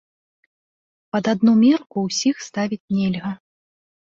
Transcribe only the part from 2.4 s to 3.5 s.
ставіць нельга.